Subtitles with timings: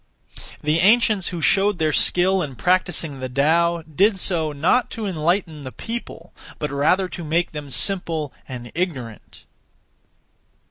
[0.63, 5.61] The ancients who showed their skill in practising the Tao did so, not to enlighten
[5.61, 9.45] the people, but rather to make them simple and ignorant.